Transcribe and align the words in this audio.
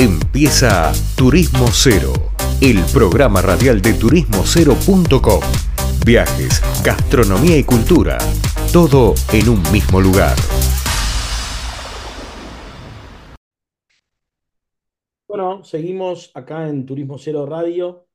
Empieza 0.00 0.92
Turismo 1.16 1.66
Cero, 1.72 2.12
el 2.62 2.78
programa 2.92 3.42
radial 3.42 3.82
de 3.82 3.94
turismocero.com. 3.94 5.40
Viajes, 6.06 6.62
gastronomía 6.84 7.58
y 7.58 7.64
cultura, 7.64 8.16
todo 8.72 9.14
en 9.32 9.48
un 9.48 9.60
mismo 9.72 10.00
lugar. 10.00 10.36
Bueno, 15.26 15.64
seguimos 15.64 16.30
acá 16.32 16.68
en 16.68 16.86
Turismo 16.86 17.18
Cero 17.18 17.44
Radio, 17.44 18.06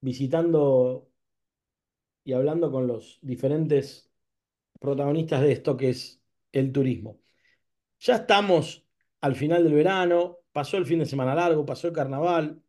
visitando 0.00 1.08
y 2.24 2.32
hablando 2.32 2.72
con 2.72 2.88
los 2.88 3.20
diferentes 3.22 4.10
protagonistas 4.80 5.40
de 5.42 5.52
esto 5.52 5.76
que 5.76 5.90
es 5.90 6.20
el 6.50 6.72
turismo. 6.72 7.20
Ya 8.00 8.16
estamos 8.16 8.84
al 9.20 9.36
final 9.36 9.62
del 9.62 9.74
verano, 9.74 10.41
pasó 10.52 10.76
el 10.76 10.86
fin 10.86 10.98
de 11.00 11.06
semana 11.06 11.34
largo, 11.34 11.66
pasó 11.66 11.88
el 11.88 11.94
carnaval, 11.94 12.62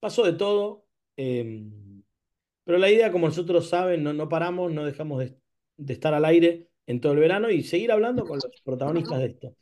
pasó 0.00 0.24
de 0.24 0.34
todo. 0.34 0.86
Em, 1.16 2.02
pero 2.64 2.78
la 2.78 2.90
idea, 2.90 3.12
como 3.12 3.26
nosotros 3.26 3.68
saben, 3.68 4.02
no, 4.02 4.12
no 4.12 4.28
paramos, 4.28 4.72
no 4.72 4.84
dejamos 4.84 5.20
de, 5.20 5.36
estar 5.92 6.14
al 6.14 6.24
aire 6.24 6.68
en 6.86 7.00
todo 7.00 7.12
el 7.12 7.20
verano 7.20 7.50
y 7.50 7.62
seguir 7.62 7.92
hablando 7.92 8.24
con 8.24 8.38
los 8.42 8.60
protagonistas 8.62 9.18
de 9.20 9.26
esto. 9.26 9.56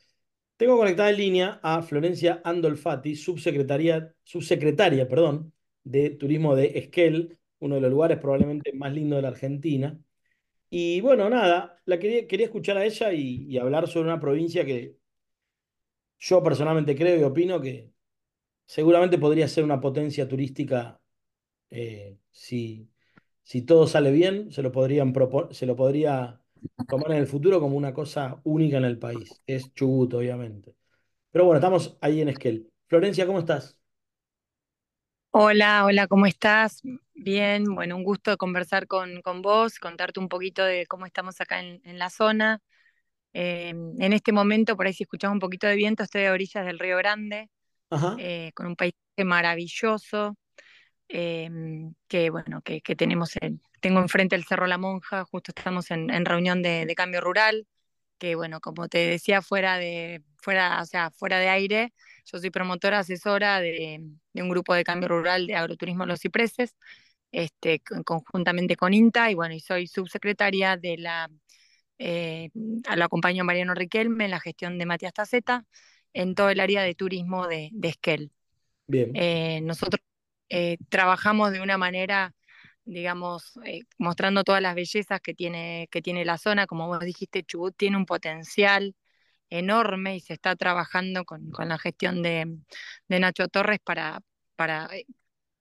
Tengo 0.57 0.77
conectada 0.77 1.09
en 1.09 1.17
línea 1.17 1.59
a 1.63 1.81
Florencia 1.81 2.41
Andolfati, 2.43 3.15
subsecretaria, 3.15 4.13
subsecretaria 4.23 5.07
perdón, 5.07 5.53
de 5.83 6.11
Turismo 6.11 6.55
de 6.55 6.77
Esquel, 6.79 7.37
uno 7.59 7.75
de 7.75 7.81
los 7.81 7.91
lugares 7.91 8.19
probablemente 8.19 8.73
más 8.73 8.93
lindos 8.93 9.17
de 9.17 9.21
la 9.23 9.27
Argentina. 9.29 9.99
Y 10.69 11.01
bueno, 11.01 11.29
nada, 11.29 11.81
la 11.85 11.99
quería, 11.99 12.27
quería 12.27 12.47
escuchar 12.47 12.77
a 12.77 12.85
ella 12.85 13.13
y 13.13 13.57
hablar 13.57 13.87
sobre 13.87 14.09
una 14.09 14.19
provincia 14.19 14.65
que 14.65 14.97
yo 16.19 16.43
personalmente 16.43 16.95
creo 16.95 17.19
y 17.19 17.23
opino 17.23 17.61
que 17.61 17.91
seguramente 18.65 19.17
podría 19.19 19.47
ser 19.47 19.63
una 19.63 19.81
potencia 19.81 20.27
turística 20.27 21.01
eh, 21.71 22.17
si, 22.31 22.89
si 23.43 23.63
todo 23.63 23.87
sale 23.87 24.11
bien, 24.11 24.51
se 24.51 24.63
lo, 24.63 24.71
podrían 24.71 25.13
se 25.51 25.65
lo 25.67 25.75
podría 25.75 26.41
tomar 26.87 27.11
en 27.11 27.17
el 27.19 27.27
futuro 27.27 27.59
como 27.61 27.77
una 27.77 27.93
cosa 27.93 28.41
única 28.45 28.77
en 28.77 28.85
el 28.85 28.99
país. 28.99 29.41
Es 29.47 29.73
Chubut, 29.73 30.13
obviamente. 30.15 30.75
Pero 31.31 31.45
bueno, 31.45 31.57
estamos 31.59 31.97
ahí 32.01 32.21
en 32.21 32.29
Esquel. 32.29 32.71
Florencia, 32.87 33.27
¿cómo 33.27 33.39
estás? 33.39 33.79
Hola, 35.31 35.85
hola, 35.85 36.07
¿cómo 36.07 36.25
estás? 36.25 36.81
Bien, 37.13 37.65
bueno, 37.75 37.95
un 37.97 38.03
gusto 38.03 38.37
conversar 38.37 38.87
con, 38.87 39.21
con 39.21 39.41
vos, 39.41 39.79
contarte 39.79 40.19
un 40.19 40.29
poquito 40.29 40.63
de 40.63 40.87
cómo 40.87 41.05
estamos 41.05 41.39
acá 41.41 41.59
en, 41.59 41.81
en 41.83 41.99
la 41.99 42.09
zona. 42.09 42.61
Eh, 43.37 43.67
en 43.67 44.13
este 44.13 44.31
momento, 44.31 44.77
por 44.77 44.87
ahí 44.87 44.93
si 44.93 45.03
escuchamos 45.03 45.33
un 45.35 45.39
poquito 45.41 45.67
de 45.67 45.75
viento, 45.75 46.03
estoy 46.03 46.23
a 46.23 46.31
orillas 46.31 46.65
del 46.65 46.79
Río 46.79 46.95
Grande, 46.95 47.49
eh, 48.17 48.53
con 48.55 48.65
un 48.65 48.77
paisaje 48.77 49.25
maravilloso, 49.25 50.37
eh, 51.09 51.49
que 52.07 52.29
bueno, 52.29 52.61
que, 52.61 52.79
que, 52.79 52.95
tenemos, 52.95 53.35
el, 53.41 53.59
tengo 53.81 53.99
enfrente 53.99 54.37
el 54.37 54.45
Cerro 54.45 54.67
La 54.67 54.77
Monja, 54.77 55.25
justo 55.25 55.51
estamos 55.53 55.91
en, 55.91 56.11
en 56.11 56.23
reunión 56.23 56.61
de, 56.61 56.85
de, 56.85 56.95
cambio 56.95 57.19
rural, 57.19 57.67
que 58.19 58.35
bueno, 58.35 58.61
como 58.61 58.87
te 58.87 58.99
decía, 58.99 59.41
fuera 59.41 59.77
de, 59.79 60.23
fuera, 60.37 60.81
o 60.81 60.85
sea, 60.85 61.11
fuera 61.11 61.37
de 61.37 61.49
aire, 61.49 61.93
yo 62.23 62.39
soy 62.39 62.51
promotora, 62.51 62.99
asesora 62.99 63.59
de, 63.59 63.99
de 64.31 64.41
un 64.41 64.47
grupo 64.47 64.73
de 64.73 64.85
cambio 64.85 65.09
rural 65.09 65.45
de 65.47 65.55
agroturismo 65.55 66.05
Los 66.05 66.21
Cipreses, 66.21 66.77
este, 67.33 67.81
conjuntamente 68.05 68.77
con 68.77 68.93
INTA, 68.93 69.29
y 69.29 69.35
bueno, 69.35 69.55
y 69.55 69.59
soy 69.59 69.87
subsecretaria 69.87 70.77
de 70.77 70.97
la 70.97 71.29
eh, 71.97 72.49
lo 72.53 73.05
acompaño 73.05 73.41
a 73.41 73.45
Mariano 73.45 73.73
Riquelme 73.73 74.25
en 74.25 74.31
la 74.31 74.39
gestión 74.39 74.77
de 74.77 74.85
Matías 74.85 75.13
Taceta 75.13 75.65
en 76.13 76.33
todo 76.33 76.49
el 76.49 76.59
área 76.59 76.81
de 76.81 76.95
turismo 76.95 77.47
de, 77.47 77.69
de 77.73 77.89
Esquel. 77.89 78.31
Bien. 78.87 79.11
Eh, 79.15 79.61
nosotros 79.61 80.01
eh, 80.49 80.77
trabajamos 80.89 81.51
de 81.51 81.61
una 81.61 81.77
manera, 81.77 82.33
digamos, 82.85 83.59
eh, 83.65 83.81
mostrando 83.97 84.43
todas 84.43 84.61
las 84.61 84.75
bellezas 84.75 85.19
que 85.21 85.33
tiene, 85.33 85.87
que 85.91 86.01
tiene 86.01 86.25
la 86.25 86.37
zona. 86.37 86.67
Como 86.67 86.87
vos 86.87 86.99
dijiste, 86.99 87.43
Chubut 87.43 87.75
tiene 87.75 87.97
un 87.97 88.05
potencial 88.05 88.95
enorme 89.49 90.15
y 90.15 90.19
se 90.21 90.33
está 90.33 90.55
trabajando 90.55 91.25
con, 91.25 91.51
con 91.51 91.69
la 91.69 91.77
gestión 91.77 92.21
de, 92.23 92.57
de, 93.07 93.19
Nacho 93.19 93.47
Torres 93.47 93.79
para, 93.83 94.21
para 94.55 94.89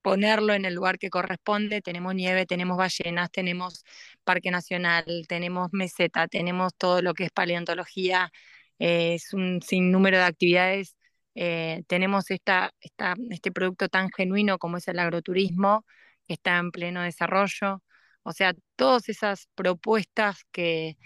ponerlo 0.05 0.53
en 0.55 0.67
el 0.67 0.75
lugar 0.75 0.99
que 0.99 1.11
corresponde. 1.11 1.81
Tenemos 1.83 2.15
nieve, 2.15 2.47
tenemos 2.47 2.77
ballenas, 2.77 3.31
tenemos 3.33 3.85
Parque 4.25 4.51
Nacional, 4.51 5.07
tenemos 5.29 5.71
meseta, 5.73 6.29
tenemos 6.29 6.75
todo 6.77 7.01
lo 7.03 7.15
que 7.15 7.25
es 7.25 7.31
paleontología, 7.33 8.31
eh, 8.79 9.15
es 9.15 9.33
un 9.33 9.63
sinnúmero 9.63 10.19
de 10.19 10.25
actividades. 10.25 10.97
Eh, 11.35 11.85
tenemos 11.89 12.31
esta, 12.31 12.73
esta, 12.81 13.15
este 13.31 13.51
producto 13.53 13.89
tan 13.89 14.11
genuino 14.11 14.59
como 14.59 14.77
es 14.77 14.89
el 14.89 14.99
agroturismo, 14.99 15.87
que 16.29 16.35
está 16.35 16.59
en 16.59 16.71
pleno 16.71 17.03
desarrollo. 17.03 17.83
O 18.25 18.33
sea, 18.33 18.55
todas 18.77 19.09
esas 19.09 19.49
propuestas 19.55 20.45
que 20.53 20.99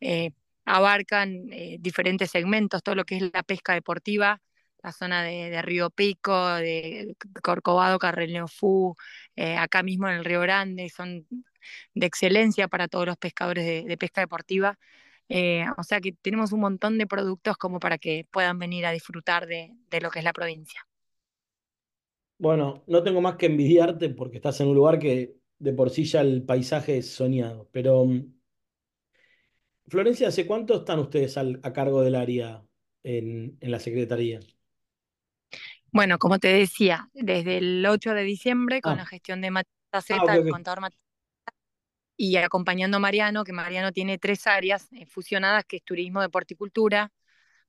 eh, 0.00 0.30
abarcan 0.64 1.46
diferentes 1.80 2.30
segmentos, 2.30 2.82
todo 2.82 2.94
lo 2.94 3.04
que 3.04 3.16
es 3.18 3.22
la 3.34 3.42
pesca 3.42 3.74
deportiva, 3.74 4.40
la 4.86 4.92
zona 4.92 5.24
de, 5.24 5.60
Río 5.62 5.90
Pico, 5.90 6.54
de 6.54 7.16
Corcovado, 7.42 7.98
Carreneofú, 7.98 8.94
eh, 9.34 9.56
acá 9.56 9.82
mismo 9.82 10.08
en 10.08 10.14
el 10.14 10.24
Río 10.24 10.40
Grande, 10.40 10.88
son 10.90 11.26
de 11.94 12.06
excelencia 12.06 12.68
para 12.68 12.86
todos 12.86 13.04
los 13.04 13.16
pescadores 13.16 13.84
de, 13.84 13.96
pesca 13.98 14.20
deportiva. 14.20 14.78
Eh, 15.28 15.64
o 15.76 15.82
sea 15.82 16.00
que 16.00 16.12
tenemos 16.12 16.52
un 16.52 16.60
montón 16.60 16.98
de 16.98 17.08
productos 17.08 17.56
como 17.56 17.80
para 17.80 17.98
que 17.98 18.28
puedan 18.30 18.60
venir 18.60 18.86
a 18.86 18.92
disfrutar 18.92 19.46
de, 19.48 19.74
lo 20.00 20.08
que 20.08 20.20
es 20.20 20.24
la 20.24 20.32
provincia. 20.32 20.86
Bueno, 22.38 22.84
no 22.86 23.02
tengo 23.02 23.20
más 23.20 23.34
que 23.34 23.46
envidiarte 23.46 24.10
porque 24.10 24.36
estás 24.36 24.60
en 24.60 24.68
un 24.68 24.76
lugar 24.76 25.00
que 25.00 25.34
de 25.58 25.72
por 25.72 25.90
sí 25.90 26.04
ya 26.04 26.20
el 26.20 26.44
paisaje 26.44 26.98
es 26.98 27.10
soñado. 27.12 27.68
Pero, 27.72 28.04
mm, 28.04 28.34
Florencia, 29.88 30.28
¿hace 30.28 30.46
cuánto 30.46 30.76
están 30.76 31.00
ustedes 31.00 31.36
a 31.36 31.72
cargo 31.72 32.02
del 32.02 32.14
área 32.14 32.64
en 33.02 33.56
la 33.60 33.80
Secretaría? 33.80 34.40
Bueno, 35.92 36.18
como 36.18 36.38
te 36.38 36.48
decía, 36.48 37.08
desde 37.14 37.58
el 37.58 37.86
8 37.86 38.12
de 38.14 38.22
diciembre 38.22 38.80
con 38.80 38.94
ah. 38.94 38.96
la 38.96 39.06
gestión 39.06 39.40
de 39.40 39.50
Matías 39.50 40.04
Z, 40.04 40.14
ah, 40.14 40.22
okay, 40.22 40.38
okay. 40.38 40.46
el 40.46 40.52
contador 40.52 40.80
Matías 40.80 41.06
y 42.16 42.36
acompañando 42.36 42.96
a 42.96 43.00
Mariano, 43.00 43.44
que 43.44 43.52
Mariano 43.52 43.92
tiene 43.92 44.18
tres 44.18 44.46
áreas 44.46 44.88
eh, 44.92 45.06
fusionadas, 45.06 45.64
que 45.66 45.76
es 45.76 45.84
turismo, 45.84 46.22
deporte 46.22 46.54
y 46.54 46.56
cultura. 46.56 47.12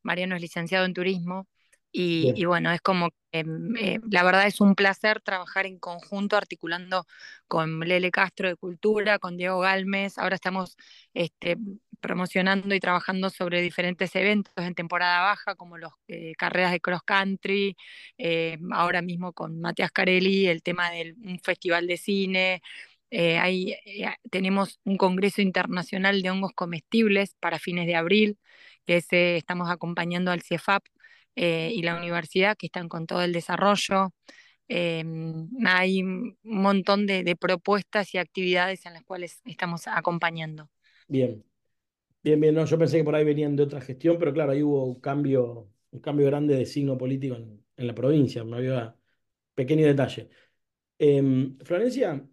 Mariano 0.04 0.36
es 0.36 0.42
licenciado 0.42 0.86
en 0.86 0.94
turismo. 0.94 1.48
Y, 1.92 2.34
y 2.36 2.46
bueno, 2.46 2.72
es 2.72 2.81
como, 2.81 3.08
eh, 3.31 3.44
eh, 3.80 4.00
la 4.12 4.24
verdad 4.24 4.46
es 4.48 4.62
un 4.62 4.75
placer 4.75 5.22
trabajar 5.22 5.66
en 5.66 5.80
conjunto, 5.80 6.38
articulando 6.38 7.06
con 7.48 7.80
Lele 7.80 8.12
Castro 8.12 8.48
de 8.50 8.56
Cultura, 8.56 9.20
con 9.20 9.38
Diego 9.38 9.59
Galmes. 9.59 10.18
Ahora 10.18 10.36
estamos 10.36 10.78
este, 11.14 11.58
promocionando 12.00 12.75
y 12.75 12.80
trabajando 12.80 13.30
sobre 13.30 13.62
diferentes 13.62 14.16
eventos 14.16 14.53
en 14.58 14.75
temporada 14.75 15.22
baja, 15.22 15.56
como 15.56 15.78
las 15.78 15.92
eh, 16.08 16.34
carreras 16.38 16.72
de 16.72 16.80
cross 16.81 17.02
country, 17.03 17.75
eh, 18.18 18.58
ahora 18.72 19.02
mismo 19.02 19.34
con 19.34 19.59
Matías 19.62 19.92
Carelli, 19.92 20.48
el 20.48 20.62
tema 20.64 20.92
del 20.92 21.16
un 21.24 21.40
festival 21.40 21.88
de 21.88 21.98
cine. 21.98 22.62
Ahí 23.12 23.74
eh, 23.86 24.14
tenemos 24.30 24.80
un 24.84 24.98
congreso 24.98 25.42
internacional 25.42 26.22
de 26.22 26.30
hongos 26.30 26.52
comestibles 26.54 27.36
para 27.40 27.58
fines 27.59 27.88
de 27.88 27.96
abril, 27.96 28.38
que 28.86 28.98
ese 28.98 29.38
estamos 29.38 29.69
acompañando 29.69 30.31
al 30.31 30.42
CIEFAP 30.42 30.84
eh, 31.38 31.72
y 31.72 31.84
la 31.84 31.96
universidad, 31.96 32.58
que 32.58 32.66
están 32.66 32.90
con 32.90 33.06
todo 33.06 33.22
el 33.22 33.31
desarrollo. 33.31 34.12
hay 34.68 36.02
un 36.02 36.38
montón 36.44 37.06
de, 37.06 37.36
propuestas 37.40 38.14
y 38.14 38.18
actividades 38.18 38.86
en 38.88 38.94
las 38.94 39.03
cuales 39.03 39.42
estamos 39.46 39.88
acompañando. 39.88 40.70
Bien, 41.08 41.44
Bien, 42.24 42.42
bien, 42.42 42.56
no, 42.56 42.66
yo 42.66 42.78
pensé 42.78 42.98
que 42.98 43.03
por 43.06 43.16
ahí 43.16 43.24
venían 43.24 43.56
de 43.56 43.64
otra 43.64 43.80
gestión, 43.80 44.18
pero 44.20 44.34
claro, 44.34 44.52
ahí 44.52 44.62
hubo 44.62 44.84
un 44.84 45.00
cambio, 45.00 45.70
un 45.92 46.00
cambio 46.02 46.25
grande 46.28 46.56
de 46.56 46.66
signo 46.66 46.98
político 46.98 47.36
en, 47.36 47.63
en 47.78 47.88
la 47.88 47.95
provincia, 47.95 48.44
me 48.44 48.57
había 48.57 48.98
pequeño 49.56 49.86
detalle. 49.88 50.30
Eh, 51.00 51.56
Florencia, 51.63 52.28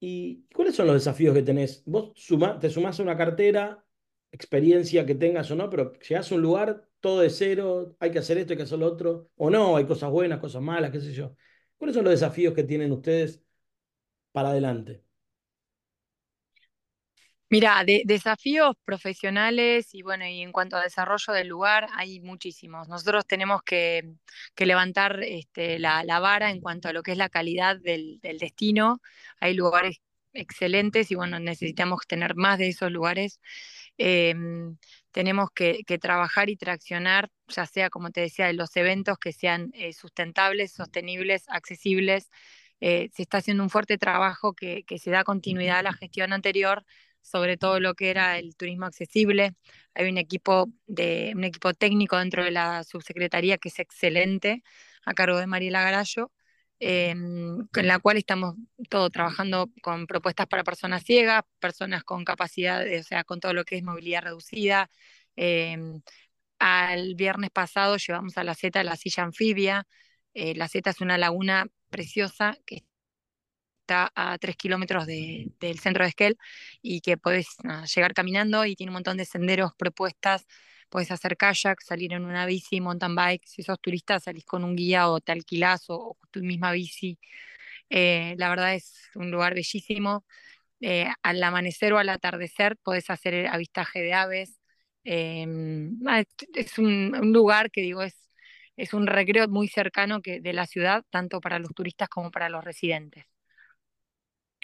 ¿y 0.00 0.44
cuáles 0.54 0.74
son 0.76 0.86
los 0.86 0.96
desafíos 0.96 1.34
que 1.34 1.42
tenés? 1.42 1.82
Vos 1.86 2.12
suma, 2.16 2.58
te 2.58 2.70
sumás 2.70 2.98
a 3.00 3.02
una 3.02 3.16
cartera, 3.16 3.84
experiencia 4.32 5.06
que 5.06 5.14
tengas 5.14 5.50
o 5.50 5.56
no, 5.56 5.70
pero 5.70 5.92
llegás 5.94 6.30
a 6.30 6.34
un 6.34 6.42
lugar 6.42 6.88
todo 7.04 7.20
de 7.20 7.28
cero, 7.28 7.94
hay 8.00 8.10
que 8.10 8.18
hacer 8.20 8.38
esto, 8.38 8.54
hay 8.54 8.56
que 8.56 8.62
hacer 8.62 8.78
lo 8.78 8.86
otro, 8.86 9.30
o 9.36 9.50
no, 9.50 9.76
hay 9.76 9.84
cosas 9.84 10.10
buenas, 10.10 10.40
cosas 10.40 10.62
malas, 10.62 10.90
qué 10.90 11.00
sé 11.00 11.12
yo. 11.12 11.36
¿Cuáles 11.76 11.94
son 11.94 12.02
los 12.02 12.12
desafíos 12.12 12.54
que 12.54 12.64
tienen 12.64 12.90
ustedes 12.92 13.42
para 14.32 14.48
adelante? 14.48 15.04
Mira, 17.50 17.84
de, 17.84 18.04
desafíos 18.06 18.74
profesionales 18.86 19.94
y 19.94 20.00
bueno, 20.00 20.26
y 20.26 20.40
en 20.40 20.50
cuanto 20.50 20.76
a 20.78 20.82
desarrollo 20.82 21.34
del 21.34 21.48
lugar, 21.48 21.88
hay 21.94 22.20
muchísimos. 22.20 22.88
Nosotros 22.88 23.26
tenemos 23.26 23.62
que, 23.62 24.14
levantar 24.56 25.22
este, 25.22 25.78
la, 25.78 26.04
la, 26.04 26.20
vara 26.20 26.50
en 26.50 26.62
cuanto 26.62 26.88
a 26.88 26.94
lo 26.94 27.02
que 27.02 27.12
es 27.12 27.18
la 27.18 27.28
calidad 27.28 27.76
del, 27.76 28.18
del, 28.22 28.38
destino. 28.38 29.02
Hay 29.40 29.52
lugares 29.52 30.00
excelentes 30.32 31.10
y 31.10 31.16
bueno, 31.16 31.38
necesitamos 31.38 32.06
tener 32.06 32.34
más 32.34 32.58
de 32.58 32.68
esos 32.68 32.90
lugares. 32.90 33.40
Em, 33.98 34.76
tenemos 35.12 35.50
que, 35.54 35.84
trabajar 36.00 36.50
y 36.50 36.56
traccionar, 36.56 37.30
ya 37.48 37.66
sea, 37.66 37.90
como 37.90 38.10
te 38.10 38.20
decía, 38.22 38.52
los 38.52 38.76
eventos 38.76 39.18
que 39.18 39.32
sean 39.32 39.70
eh, 39.74 39.92
sustentables, 39.92 40.72
sostenibles, 40.72 41.44
accesibles. 41.48 42.30
Eh, 42.80 43.10
se 43.14 43.22
está 43.22 43.38
haciendo 43.38 43.62
un 43.62 43.70
fuerte 43.70 43.98
trabajo 43.98 44.52
que, 44.54 44.84
que 44.84 44.98
se 44.98 45.10
da 45.10 45.24
continuidad 45.24 45.78
a 45.78 45.82
la 45.82 45.92
gestión 45.92 46.32
anterior 46.32 46.84
sobre 47.24 47.56
todo 47.56 47.80
lo 47.80 47.94
que 47.94 48.10
era 48.10 48.38
el 48.38 48.54
turismo 48.56 48.86
accesible. 48.86 49.54
Hay 49.94 50.08
un 50.10 50.18
equipo, 50.18 50.70
de, 50.86 51.32
un 51.34 51.44
equipo 51.44 51.72
técnico 51.74 52.18
dentro 52.18 52.44
de 52.44 52.50
la 52.50 52.84
subsecretaría 52.84 53.58
que 53.58 53.70
es 53.70 53.78
excelente, 53.80 54.62
a 55.04 55.14
cargo 55.14 55.38
de 55.38 55.46
Mariela 55.46 55.82
Garallo, 55.82 56.32
em, 56.80 57.66
con 57.72 57.86
la 57.86 57.98
cual 57.98 58.16
estamos 58.18 58.54
todo 58.90 59.10
trabajando 59.10 59.70
con 59.82 60.06
propuestas 60.06 60.46
para 60.46 60.64
personas 60.64 61.02
ciegas, 61.04 61.42
personas 61.60 62.04
con 62.04 62.24
capacidad, 62.24 62.84
o 63.00 63.02
sea, 63.02 63.24
con 63.24 63.40
todo 63.40 63.54
lo 63.54 63.64
que 63.64 63.76
es 63.76 63.82
movilidad 63.84 64.22
reducida. 64.22 64.90
Em, 65.36 66.02
al 66.58 67.14
viernes 67.16 67.50
pasado 67.50 67.96
llevamos 67.98 68.38
a 68.38 68.44
la 68.44 68.54
Z 68.54 68.82
la 68.84 68.96
silla 68.96 69.24
anfibia. 69.24 69.86
Eh, 70.34 70.54
la 70.56 70.68
Z 70.68 70.90
es 70.90 71.00
una 71.00 71.18
laguna 71.18 71.66
preciosa 71.90 72.56
que 72.66 72.84
está 73.82 74.12
a 74.14 74.38
tres 74.38 74.56
kilómetros 74.56 75.06
del 75.06 75.78
centro 75.80 76.04
de 76.04 76.08
Esquel 76.10 76.38
y 76.82 77.00
que 77.00 77.16
podés 77.18 77.48
llegar 77.94 78.14
caminando 78.14 78.64
y 78.64 78.76
tiene 78.76 78.90
un 78.90 78.94
montón 78.94 79.16
de 79.18 79.24
senderos, 79.26 79.72
propuestas. 79.76 80.46
Puedes 80.94 81.10
hacer 81.10 81.36
kayak, 81.36 81.80
salir 81.82 82.12
en 82.12 82.24
una 82.24 82.46
bici, 82.46 82.80
mountain 82.80 83.16
bike. 83.16 83.44
Si 83.48 83.64
sos 83.64 83.80
turista, 83.80 84.20
salís 84.20 84.44
con 84.44 84.62
un 84.62 84.76
guía 84.76 85.08
o 85.08 85.20
te 85.20 85.32
alquilás 85.32 85.86
o, 85.88 86.16
tu 86.30 86.40
misma 86.40 86.70
bici. 86.70 87.18
Eh, 87.90 88.36
la 88.38 88.48
verdad 88.48 88.74
es 88.76 89.10
un 89.16 89.32
lugar 89.32 89.54
bellísimo. 89.54 90.24
Eh, 90.80 91.08
al 91.22 91.42
amanecer 91.42 91.94
o 91.94 91.98
al 91.98 92.10
atardecer 92.10 92.76
podés 92.78 93.10
hacer 93.10 93.48
avistaje 93.48 94.02
de 94.02 94.14
aves. 94.14 94.60
Em, 95.04 95.98
es 96.54 96.78
un, 96.78 97.16
un, 97.16 97.32
lugar 97.32 97.72
que 97.72 97.82
digo, 97.82 98.02
es, 98.02 98.30
es 98.76 98.94
un 98.94 99.08
recreo 99.08 99.48
muy 99.48 99.68
cercano 99.68 100.22
que, 100.22 100.40
de 100.40 100.52
la 100.52 100.66
ciudad, 100.66 101.04
tanto 101.10 101.40
para 101.40 101.58
los 101.58 101.74
turistas 101.74 102.08
como 102.08 102.30
para 102.30 102.48
los 102.48 102.64
residentes. 102.64 103.24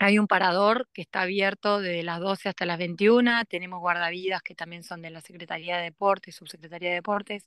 Hay 0.02 0.18
un 0.18 0.26
parador 0.26 0.88
que 0.94 1.02
está 1.02 1.20
abierto 1.22 1.78
desde 1.80 2.02
las 2.02 2.20
12 2.20 2.48
hasta 2.48 2.64
las 2.64 2.78
21. 2.78 3.44
Tenemos 3.44 3.80
guardavidas 3.80 4.40
que 4.42 4.54
también 4.54 4.82
son 4.82 5.02
de 5.02 5.10
la 5.10 5.20
Secretaría 5.20 5.76
de 5.76 5.84
Deportes, 5.84 6.36
Subsecretaría 6.36 6.88
de 6.88 6.94
Deportes. 6.96 7.46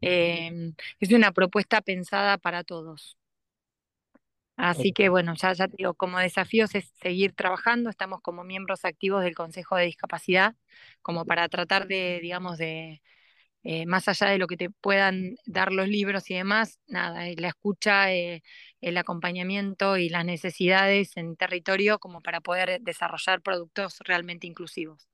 Em, 0.00 0.74
es 0.98 1.12
una 1.12 1.30
propuesta 1.30 1.80
pensada 1.82 2.36
para 2.38 2.64
todos. 2.64 3.16
Así 4.56 4.92
que 4.92 5.08
bueno, 5.08 5.34
ya, 5.40 5.52
ya 5.52 5.68
te 5.68 5.76
digo, 5.78 5.94
como 5.94 6.18
desafíos 6.18 6.74
es 6.74 6.86
seguir 7.00 7.32
trabajando. 7.32 7.90
Estamos 7.90 8.20
como 8.22 8.42
miembros 8.42 8.84
activos 8.84 9.22
del 9.22 9.36
Consejo 9.36 9.76
de 9.76 9.84
Discapacidad, 9.84 10.56
como 11.00 11.24
para 11.24 11.48
tratar 11.48 11.86
de, 11.86 12.18
digamos, 12.20 12.58
de, 12.58 13.02
eh, 13.64 13.86
más 13.86 14.08
allá 14.08 14.28
de 14.28 14.38
lo 14.38 14.46
que 14.46 14.58
te 14.58 14.68
puedan 14.70 15.36
dar 15.46 15.72
los 15.72 15.88
libros 15.88 16.30
y 16.30 16.34
demás, 16.34 16.78
nada, 16.86 17.28
eh, 17.28 17.34
la 17.38 17.48
escucha, 17.48 18.12
eh, 18.12 18.42
el 18.82 18.98
acompañamiento 18.98 19.96
y 19.96 20.10
las 20.10 20.24
necesidades 20.26 21.16
en 21.16 21.34
territorio 21.36 21.98
como 21.98 22.20
para 22.20 22.42
poder 22.42 22.80
desarrollar 22.82 23.40
productos 23.42 23.98
realmente 24.04 24.46
inclusivos. 24.46 25.08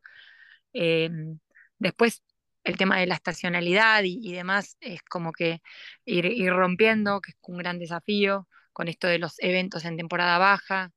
Em, 0.73 1.39
después, 1.79 2.23
el 2.65 2.77
tema 2.77 2.99
de 2.99 3.07
la 3.07 3.15
estacionalidad 3.17 4.03
y, 4.05 4.33
demás 4.33 4.77
es 4.81 5.03
como 5.03 5.33
que 5.33 5.63
ir, 6.05 6.27
ir, 6.27 6.51
rompiendo, 6.53 7.21
que 7.21 7.33
es 7.33 7.37
un 7.43 7.59
gran 7.59 7.79
desafío, 7.79 8.49
con 8.73 8.89
esto 8.89 9.07
de 9.09 9.19
los 9.19 9.39
eventos 9.41 9.85
en 9.85 9.97
temporada 9.97 10.39
baja, 10.39 10.93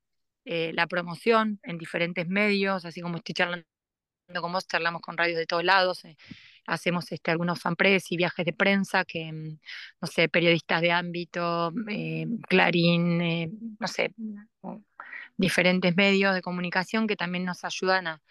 la 0.46 0.88
promoción 0.88 1.60
en 1.64 1.78
diferentes 1.78 2.28
medios, 2.28 2.86
así 2.86 3.02
como 3.02 3.18
estoy 3.18 3.34
charlando 3.36 3.66
con 4.42 4.52
vos, 4.54 4.68
charlamos 4.68 5.02
con 5.02 5.18
radios 5.18 5.38
de 5.38 5.46
todos 5.46 5.64
lados 5.64 6.04
hacemos 6.66 7.12
este, 7.12 7.32
algunos 7.32 7.60
fanpress 7.60 8.12
y 8.12 8.18
viajes 8.18 8.46
de 8.46 8.54
prensa 8.54 9.06
que, 9.06 9.32
mm, 9.32 9.60
no 10.02 10.08
sé, 10.08 10.30
periodistas 10.30 10.82
de 10.82 10.92
ámbito, 10.92 11.74
eh, 11.90 12.28
Clarín, 12.48 13.22
eh, 13.22 13.52
no 13.80 13.88
sé, 13.88 14.14
diferentes 15.38 15.96
medios 15.96 16.34
de 16.36 16.42
comunicación 16.42 17.08
que 17.08 17.16
también 17.16 17.46
nos 17.46 17.64
ayudan 17.64 18.08
a, 18.08 18.22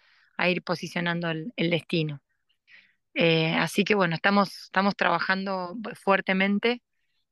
ir 0.48 0.62
posicionando 0.62 1.30
el, 1.30 1.52
destino. 1.70 2.20
Eh, 3.14 3.54
así 3.54 3.84
que 3.84 3.94
bueno, 3.94 4.16
estamos, 4.16 4.64
estamos 4.64 4.96
trabajando 4.96 5.76
fuertemente 5.94 6.82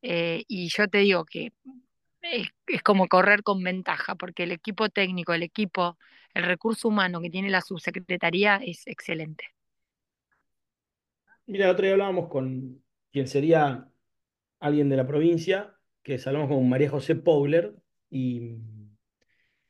y 0.03 0.69
yo 0.69 0.89
te 0.89 0.99
digo 0.99 1.25
que 1.25 1.53
es, 2.23 2.49
como 2.83 3.09
correr 3.09 3.43
con 3.43 3.63
ventaja, 3.63 4.15
porque 4.15 4.45
el 4.45 4.53
equipo 4.53 4.89
técnico, 4.91 5.33
el 5.33 5.43
equipo, 5.43 5.99
el 6.35 6.45
recurso 6.45 6.89
humano 6.89 7.21
que 7.21 7.31
tiene 7.31 7.51
la 7.51 7.63
subsecretaría 7.63 8.57
es 8.57 8.87
excelente. 8.87 9.55
Mira, 11.47 11.71
otro 11.71 11.85
día 11.85 11.93
hablábamos 11.93 12.29
con 12.29 12.83
quien 13.13 13.27
sería 13.29 13.91
alguien 14.61 14.89
de 14.91 14.97
la 14.97 15.07
provincia, 15.07 15.79
que 16.03 16.21
hablamos 16.27 16.49
con 16.51 16.69
María 16.69 16.91
José 16.91 17.17
Powler, 17.17 17.75
y, 18.11 18.57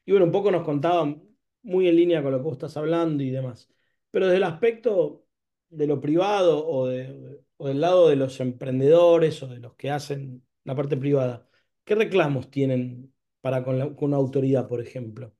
y 0.05 0.13
bueno, 0.13 0.27
un 0.27 0.33
poco 0.33 0.51
nos 0.51 0.65
contaba 0.65 1.15
muy 1.63 1.89
en 1.89 1.97
línea 1.97 2.23
con 2.23 2.33
lo 2.33 2.39
que 2.39 2.45
vos 2.45 2.53
estás 2.55 2.77
hablando 2.77 3.23
y 3.23 3.31
demás. 3.31 3.69
Pero 4.11 4.27
desde 4.27 4.39
el 4.39 4.45
aspecto 4.45 5.27
de 5.69 5.87
lo 5.87 6.01
privado 6.01 6.67
o, 6.67 6.87
de, 6.89 7.41
o 7.57 7.69
del 7.69 7.81
lado 7.81 8.09
de 8.09 8.17
los 8.17 8.41
emprendedores 8.41 9.43
o 9.43 9.49
de 9.49 9.59
los 9.61 9.75
que 9.77 9.91
hacen 9.91 10.45
la 10.65 10.75
parte 10.75 10.97
privada, 10.97 11.49
¿qué 11.85 11.95
reclamos 11.95 12.51
tienen 12.51 13.15
para 13.41 13.63
con, 13.65 13.79
la, 13.79 13.95
con 13.95 14.09
una 14.09 14.17
autoridad, 14.17 14.69
por 14.69 14.81
ejemplo? 14.81 15.35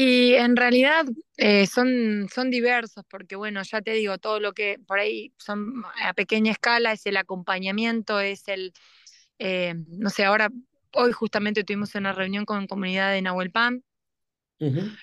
Y 0.00 0.34
en 0.34 0.54
realidad 0.54 1.06
eh, 1.38 1.66
son, 1.66 2.28
son 2.32 2.50
diversos, 2.50 3.04
porque 3.10 3.34
bueno, 3.34 3.60
ya 3.64 3.82
te 3.82 3.90
digo, 3.94 4.16
todo 4.18 4.38
lo 4.38 4.52
que 4.52 4.78
por 4.86 5.00
ahí 5.00 5.34
son 5.38 5.82
a 6.00 6.14
pequeña 6.14 6.52
escala 6.52 6.92
es 6.92 7.04
el 7.06 7.16
acompañamiento, 7.16 8.20
es 8.20 8.46
el, 8.46 8.72
eh, 9.40 9.74
no 9.88 10.10
sé, 10.10 10.24
ahora, 10.24 10.50
hoy 10.94 11.10
justamente 11.10 11.64
tuvimos 11.64 11.96
una 11.96 12.12
reunión 12.12 12.44
con 12.44 12.68
comunidad 12.68 13.10
de 13.12 13.22
Nahuelpan, 13.22 13.82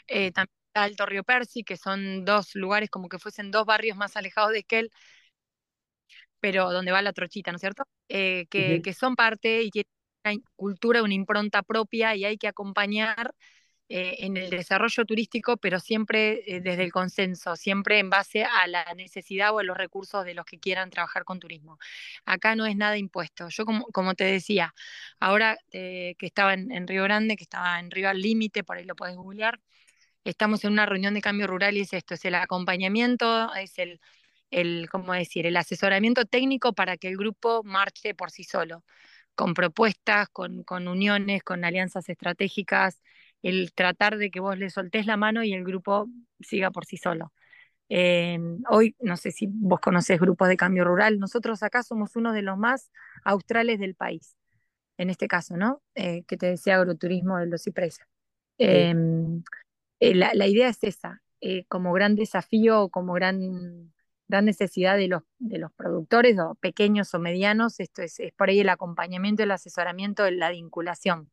eh, 0.08 0.32
también 0.32 0.54
está 0.68 0.86
el 0.86 0.96
Torrio 0.96 1.24
Persi, 1.24 1.64
que 1.64 1.78
son 1.78 2.26
dos 2.26 2.56
lugares 2.56 2.90
como 2.90 3.10
que 3.10 3.20
fuesen 3.20 3.52
dos 3.52 3.66
barrios 3.66 3.98
más 3.98 4.16
alejados 4.18 4.52
de 4.52 4.60
Esquel, 4.60 4.92
pero 6.40 6.72
donde 6.72 6.92
va 6.92 7.02
la 7.02 7.14
trochita, 7.14 7.52
¿no 7.52 7.56
es 7.58 7.62
cierto? 7.62 7.84
que, 8.08 8.48
que 8.84 8.94
son 8.94 9.16
parte 9.16 9.64
y 9.64 9.72
tienen 9.72 9.90
una 10.26 10.36
cultura, 10.56 11.04
una 11.04 11.14
impronta 11.14 11.64
propia 11.64 12.16
y 12.16 12.26
hay 12.26 12.38
que 12.38 12.48
acompañar 12.48 13.34
eh, 13.88 14.26
en 14.26 14.36
el 14.36 14.50
desarrollo 14.50 15.06
turístico, 15.06 15.58
pero 15.58 15.80
siempre 15.80 16.42
eh, 16.48 16.60
desde 16.60 16.84
el 16.84 16.92
consenso, 16.92 17.56
siempre 17.56 18.00
en 18.00 18.10
base 18.10 18.44
a 18.44 18.66
la 18.66 18.84
necesidad 18.96 19.54
o 19.54 19.60
a 19.60 19.64
los 19.64 19.78
recursos 19.78 20.26
de 20.26 20.34
los 20.34 20.44
que 20.46 20.60
quieran 20.60 20.90
trabajar 20.90 21.24
con 21.24 21.40
turismo. 21.40 21.78
Acá 22.26 22.56
no 22.56 22.66
es 22.66 22.76
nada 22.76 22.98
impuesto. 22.98 23.48
Yo, 23.50 23.64
como, 23.64 23.86
como 23.88 24.16
te 24.16 24.24
decía, 24.24 24.74
ahora 25.20 25.60
eh, 25.72 26.16
que 26.18 26.26
estaba 26.26 26.56
en, 26.56 26.88
Río 26.88 27.04
Grande, 27.04 27.36
que 27.38 27.44
estaba 27.44 27.80
en 27.80 27.92
Río 27.92 28.10
al 28.10 28.22
Límite, 28.22 28.64
por 28.64 28.78
ahí 28.78 28.86
lo 28.86 28.96
puedes 28.96 29.16
googlear, 29.16 29.62
estamos 30.24 30.64
en 30.64 30.74
una 30.74 30.88
reunión 30.88 31.14
de 31.14 31.22
cambio 31.22 31.48
rural 31.48 31.78
y 31.78 31.82
es 31.82 31.94
esto, 31.94 32.16
es 32.16 32.26
el 32.26 32.36
acompañamiento, 32.36 33.54
es 33.56 33.78
el, 33.80 34.00
el, 34.52 34.90
¿cómo 34.90 35.14
decir?, 35.14 35.46
el 35.46 35.58
asesoramiento 35.58 36.26
técnico 36.26 36.74
para 36.74 36.98
que 36.98 37.10
el 37.10 37.18
grupo 37.18 37.64
marche 37.64 38.16
por 38.16 38.32
sí 38.32 38.44
solo, 38.44 38.84
con 39.36 39.54
propuestas, 39.54 40.30
con, 40.30 40.64
con 40.64 40.88
uniones, 40.88 41.44
con 41.44 41.66
alianzas 41.66 42.10
estratégicas, 42.10 43.02
el 43.46 43.74
tratar 43.74 44.18
de 44.18 44.32
que 44.32 44.40
vos 44.40 44.58
le 44.58 44.72
soltés 44.72 45.06
la 45.06 45.18
mano 45.18 45.44
y 45.44 45.54
el 45.54 45.64
grupo 45.64 46.10
siga 46.40 46.72
por 46.72 46.86
sí 46.86 46.98
solo. 46.98 47.32
Eh, 47.90 48.40
hoy, 48.72 48.96
no 49.00 49.18
sé 49.18 49.30
si 49.30 49.46
vos 49.48 49.80
conocés 49.80 50.20
grupos 50.20 50.48
de 50.48 50.58
cambio 50.58 50.84
rural, 50.84 51.20
nosotros 51.20 51.62
acá 51.62 51.84
somos 51.84 52.16
uno 52.16 52.34
de 52.34 52.42
los 52.42 52.58
más 52.58 52.92
australes 53.24 53.80
del 53.80 53.94
país, 53.94 54.36
en 54.98 55.12
este 55.12 55.28
caso, 55.28 55.58
¿no? 55.58 55.84
Eh, 55.94 56.24
que 56.24 56.38
te 56.38 56.48
decía 56.48 56.78
agroturismo 56.78 57.38
de 57.38 57.46
los 57.46 57.62
cipreses. 57.62 58.08
Em, 58.58 59.44
eh, 60.00 60.16
la, 60.16 60.48
idea 60.48 60.68
es 60.68 60.84
esa, 60.84 61.22
como 61.68 61.94
gran 61.94 62.16
desafío, 62.16 62.90
como 62.90 63.14
gran, 63.14 63.94
gran 64.28 64.46
necesidad 64.46 64.98
de 64.98 65.08
los, 65.08 65.22
de 65.38 65.60
los 65.60 65.72
productores, 65.74 66.40
o 66.40 66.56
pequeños 66.56 67.14
o 67.14 67.20
medianos, 67.20 67.80
esto 67.80 68.02
es, 68.02 68.20
es 68.20 68.34
por 68.34 68.50
ahí 68.50 68.62
el 68.62 68.70
acompañamiento, 68.70 69.44
el 69.44 69.52
asesoramiento, 69.52 70.28
la 70.32 70.50
vinculación. 70.50 71.30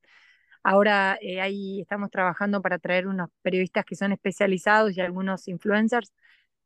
Ahora 0.62 1.18
eh, 1.20 1.40
ahí 1.40 1.80
estamos 1.80 2.10
trabajando 2.10 2.62
para 2.62 2.78
traer 2.78 3.06
unos 3.08 3.30
periodistas 3.42 3.84
que 3.84 3.96
son 3.96 4.12
especializados 4.12 4.96
y 4.96 5.00
algunos 5.00 5.48
influencers, 5.48 6.12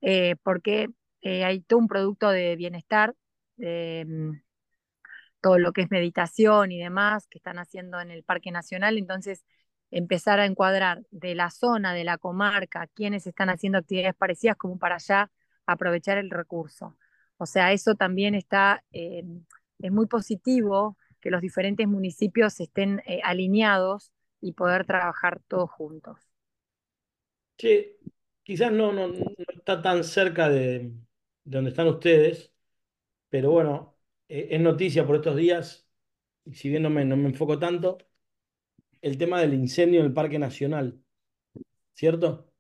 eh, 0.03 0.37
porque 0.43 0.89
eh, 1.23 1.45
hay 1.45 1.61
todo 1.63 1.79
un 1.81 1.89
producto 1.89 2.29
de 2.31 2.57
bienestar, 2.57 3.15
mm, 3.59 4.33
todo 5.41 5.59
lo 5.59 5.73
que 5.73 5.83
es 5.83 5.91
meditación 5.91 6.73
y 6.73 6.79
demás 6.79 7.27
que 7.29 7.39
están 7.39 7.59
haciendo 7.59 8.01
en 8.01 8.11
el 8.11 8.23
Parque 8.25 8.51
Nacional. 8.51 8.99
Entonces, 8.99 9.45
empezar 9.91 10.41
a 10.41 10.47
encuadrar 10.47 11.03
de 11.11 11.35
la 11.35 11.51
zona, 11.51 11.95
de 11.95 12.05
la 12.05 12.19
comarca, 12.19 12.87
quienes 12.95 13.27
están 13.27 13.49
haciendo 13.51 13.79
actividades 13.79 14.15
parecidas, 14.17 14.57
como 14.57 14.79
para 14.79 14.97
allá 14.97 15.31
aprovechar 15.67 16.19
el 16.19 16.31
recurso. 16.31 16.97
O 17.39 17.47
sea, 17.47 17.73
eso 17.73 17.95
también 17.95 18.35
está, 18.35 18.83
es 18.93 19.93
muy 19.93 20.07
positivo 20.07 20.97
que 21.27 21.33
los 21.33 21.43
diferentes 21.43 21.89
municipios 21.89 22.61
estén 22.61 23.03
eh, 23.05 23.21
alineados 23.25 24.13
y 24.41 24.53
poder 24.53 24.87
trabajar 24.87 25.41
todos 25.49 25.69
juntos. 25.73 26.21
Che, 27.59 27.99
quizás 28.43 28.73
no, 28.73 28.93
no, 28.93 29.09
no 29.09 29.25
está 29.59 29.81
tan 29.83 30.05
cerca 30.05 30.49
de, 30.49 30.93
de 31.45 31.57
donde 31.57 31.71
están 31.71 31.89
ustedes, 31.89 32.53
pero 33.31 33.51
bueno, 33.53 33.99
eh, 34.29 34.49
es 34.53 34.61
noticia 34.63 35.07
por 35.07 35.17
estos 35.17 35.37
días, 35.37 35.89
y 36.45 36.55
si 36.55 36.69
bien 36.71 36.83
no 36.85 36.91
me, 36.91 37.05
no 37.05 37.17
me 37.19 37.29
enfoco 37.31 37.59
tanto, 37.59 37.99
el 39.01 39.17
tema 39.19 39.41
del 39.41 39.55
incendio 39.55 40.01
en 40.01 40.07
el 40.07 40.13
Parque 40.13 40.39
Nacional, 40.39 41.01
¿cierto? 41.95 42.53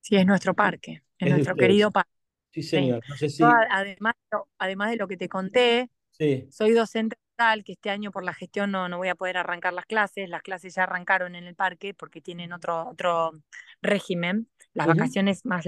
Sí, 0.00 0.16
es 0.16 0.26
nuestro 0.26 0.54
parque, 0.54 1.02
es 1.18 1.28
nuestro 1.28 1.56
querido 1.56 1.90
parque. 1.92 2.10
Sí, 2.52 2.62
Sí. 2.72 2.72
señor. 2.72 3.04
No 3.08 3.16
sé 3.16 3.28
si. 3.28 3.66
además, 3.70 4.14
además 4.58 4.90
de 4.90 4.96
lo 4.96 5.08
que 5.08 5.16
te 5.16 5.28
conté, 5.28 5.90
Sí. 6.12 6.50
soy 6.50 6.72
docente 6.72 7.16
que 7.64 7.72
este 7.72 7.90
año 7.90 8.10
por 8.10 8.24
la 8.24 8.34
gestión 8.34 8.70
no, 8.70 8.88
no 8.88 8.98
voy 8.98 9.08
a 9.08 9.14
poder 9.14 9.36
arrancar 9.36 9.72
las 9.72 9.86
clases. 9.86 10.28
Las 10.28 10.42
clases 10.42 10.74
ya 10.74 10.84
arrancaron 10.84 11.34
en 11.34 11.44
el 11.44 11.54
parque 11.54 11.94
porque 11.94 12.20
tienen 12.20 12.52
otro, 12.52 12.88
otro 12.88 13.32
régimen. 13.80 14.48
Las 14.74 14.86
vacaciones 14.86 15.44
más, 15.44 15.66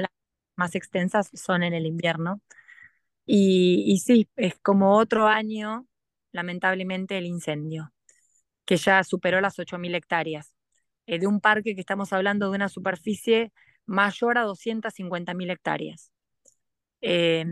más 0.57 0.75
extensas 0.75 1.31
son 1.35 1.63
en 1.63 1.75
el 1.75 1.87
invierno. 1.87 2.41
Y, 3.27 3.85
y 3.87 3.99
sí, 3.99 4.29
es 4.37 4.59
como 4.61 4.97
otro 4.97 5.27
año, 5.27 5.87
lamentablemente, 6.33 7.19
el 7.19 7.27
incendio, 7.27 7.93
que 8.65 8.77
ya 8.77 9.03
superó 9.05 9.41
las 9.41 9.59
8.000 9.59 9.95
hectáreas. 9.95 10.55
Eh, 11.07 11.19
de 11.19 11.27
un 11.27 11.41
parque 11.41 11.75
que 11.75 11.81
estamos 11.81 12.13
hablando 12.13 12.51
de 12.51 12.57
una 12.57 12.69
superficie 12.69 13.53
mayor 13.87 14.39
a 14.39 14.45
250.000 14.45 15.51
hectáreas. 15.51 16.14
Eh, 17.07 17.45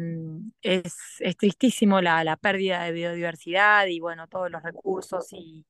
es, 0.63 0.95
es 1.21 1.37
tristísimo 1.37 2.01
la, 2.01 2.25
la 2.25 2.37
pérdida 2.39 2.85
de 2.85 2.93
biodiversidad 2.93 3.87
y 3.87 4.01
bueno, 4.01 4.27
todos 4.29 4.51
los 4.51 4.63
recursos 4.63 5.29
y, 5.33 5.67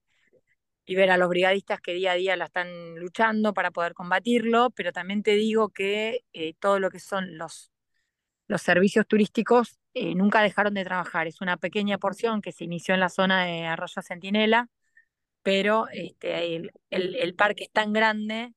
y 0.84 0.94
ver 0.96 1.10
a 1.10 1.16
los 1.16 1.28
brigadistas 1.28 1.80
que 1.80 1.94
día 1.94 2.12
a 2.12 2.14
día 2.16 2.36
la 2.36 2.46
están 2.46 2.96
luchando 2.96 3.54
para 3.54 3.70
poder 3.70 3.94
combatirlo, 3.94 4.70
pero 4.70 4.92
también 4.92 5.22
te 5.22 5.32
digo 5.36 5.70
que 5.70 6.24
eh, 6.32 6.54
todo 6.60 6.78
lo 6.80 6.90
que 6.90 6.98
son 7.00 7.38
los, 7.38 7.72
los 8.48 8.62
servicios 8.62 9.06
turísticos 9.06 9.78
eh, 9.94 10.14
nunca 10.14 10.42
dejaron 10.42 10.74
de 10.74 10.84
trabajar. 10.84 11.26
Es 11.28 11.40
una 11.40 11.56
pequeña 11.58 11.98
porción 11.98 12.42
que 12.42 12.52
se 12.52 12.64
inició 12.64 12.94
en 12.94 13.00
la 13.00 13.10
zona 13.10 13.44
de 13.46 13.64
Arroyo 13.66 14.02
Centinela, 14.02 14.68
pero 15.42 15.88
este, 15.92 16.56
el, 16.56 16.72
el, 16.90 17.16
el 17.16 17.34
parque 17.34 17.64
es 17.64 17.72
tan 17.72 17.92
grande 17.92 18.54